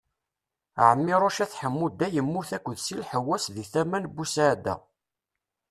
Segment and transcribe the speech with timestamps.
[0.89, 4.75] Ɛmiruc At Ḥemmuda yemmut akked Si Lḥessaw di tama n Busɛada.